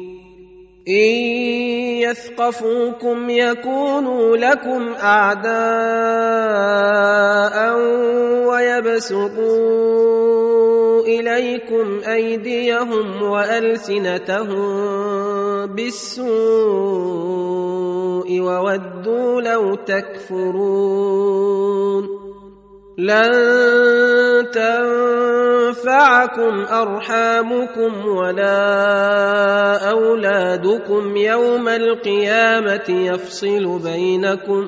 إن 0.91 1.15
يثقفوكم 2.03 3.29
يكونوا 3.29 4.37
لكم 4.37 4.93
أعداء 4.93 5.51
ويبسطوا 8.47 9.91
إليكم 11.01 11.99
أيديهم 12.07 13.21
وألسنتهم 13.23 14.65
بالسوء 15.65 16.31
وودوا 18.39 19.41
لو 19.41 19.75
تكفرون 19.75 21.21
لن 22.97 24.51
تنفعكم 26.01 26.65
أرحامكم 26.73 28.07
ولا 28.07 29.89
أولادكم 29.91 31.17
يوم 31.17 31.67
القيامة 31.67 32.89
يفصل 32.89 33.79
بينكم 33.83 34.67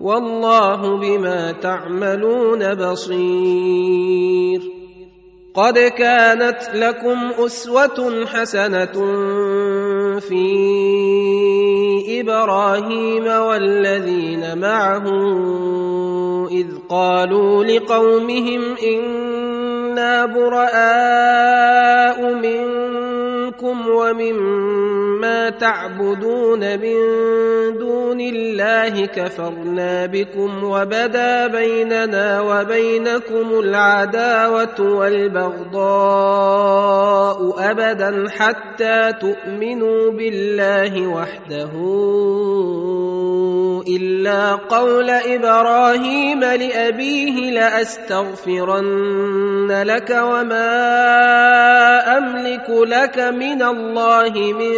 والله 0.00 1.00
بما 1.00 1.52
تعملون 1.52 2.74
بصير 2.74 4.60
قد 5.54 5.78
كانت 5.78 6.60
لكم 6.74 7.44
أسوة 7.44 8.26
حسنة 8.26 8.92
في 10.20 10.44
إبراهيم 12.20 13.26
والذين 13.26 14.58
معه 14.58 15.04
إذ 16.50 16.66
قالوا 16.88 17.64
لقومهم 17.64 18.74
أنا 19.94 20.26
براء 20.26 22.18
منكم 22.34 23.88
ومما 23.88 25.50
تعبدون 25.50 26.78
من 26.80 26.98
دون 27.78 28.20
الله 28.20 29.06
كفرنا 29.06 30.06
بكم 30.06 30.64
وبدا 30.64 31.46
بيننا 31.46 32.40
وبينكم 32.40 33.58
العداوه 33.58 34.80
والبغضاء 34.80 35.84
ابدا 37.70 38.24
حتى 38.30 39.12
تؤمنوا 39.12 40.10
بالله 40.10 41.06
وحده 41.06 41.70
الا 43.88 44.54
قول 44.54 45.10
إبراهيم 45.10 46.40
لابيه 46.40 47.50
لاستغفرن 47.50 49.02
لك 49.82 50.10
وما 50.10 50.68
املك 52.18 52.70
لك 52.70 53.18
من 53.18 53.62
الله 53.62 54.32
من 54.52 54.74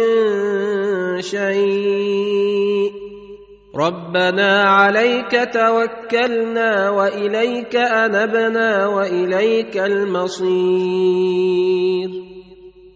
شيء. 1.21 2.91
ربنا 3.75 4.63
عليك 4.63 5.49
توكلنا 5.53 6.89
واليك 6.89 7.75
انبنا 7.75 8.87
واليك 8.87 9.77
المصير 9.77 11.17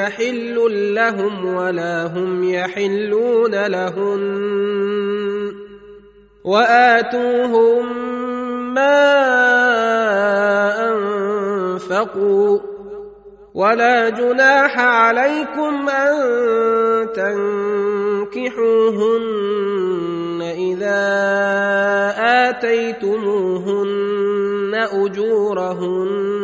حل 0.00 0.94
لهم 0.94 1.54
ولا 1.54 2.06
هم 2.06 2.44
يحلون 2.44 3.66
لهن. 3.66 4.22
وآتوهم 6.44 7.84
ما 8.74 9.04
أنفقوا. 10.90 12.58
ولا 13.54 14.08
جناح 14.08 14.78
عليكم 14.78 15.88
أن 15.88 16.14
تنكحوهن 18.32 18.54
إذا 20.42 21.04
آتيتموهن 22.50 23.94
أجورهن. 24.74 26.43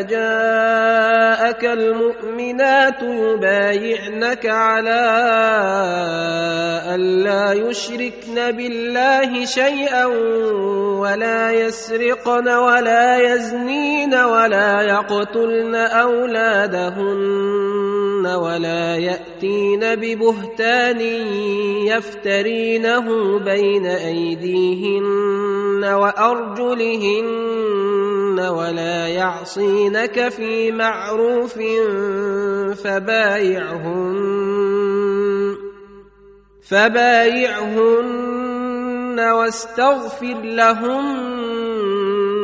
جاءك 0.00 1.64
المؤمنات 1.64 3.02
يبايعنك 3.02 4.46
على 4.46 5.02
ألا 6.94 7.52
يشركن 7.52 8.50
بالله 8.56 9.44
شيئا 9.44 10.06
ولا 10.98 11.52
يسرقن 11.52 12.48
ولا 12.48 13.34
يزنين 13.34 14.14
ولا 14.14 14.82
يقتلن 14.82 15.74
أولادهن 15.74 17.38
ولا 18.26 18.96
يأتين 18.96 19.80
ببهتان 19.94 21.00
يفترينه 21.86 23.38
بين 23.38 23.86
أيديهن 23.86 25.84
وأرجلهن 25.84 27.67
ولا 28.38 29.08
يعصينك 29.08 30.28
في 30.28 30.72
معروف 30.72 31.58
فبايعهن 32.82 34.48
فبايعهن 36.68 38.08
واستغفر 39.20 40.40
لهن 40.42 41.38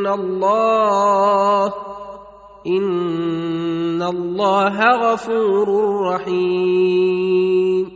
الله. 0.07 1.75
إن 2.67 4.03
الله 4.03 4.79
غفور 4.81 5.69
رحيم. 6.11 7.91